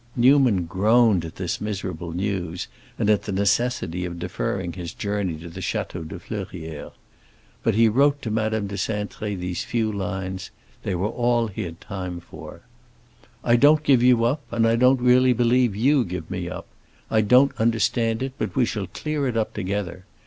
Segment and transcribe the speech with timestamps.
[0.15, 2.67] B." Newman groaned at this miserable news,
[2.97, 6.93] and at the necessity of deferring his journey to the Château de Fleurières.
[7.61, 10.49] But he wrote to Madame de Cintré these few lines;
[10.81, 12.61] they were all he had time for:—
[13.43, 16.65] "I don't give you up, and I don't really believe you give me up.
[17.11, 20.05] I don't understand it, but we shall clear it up together.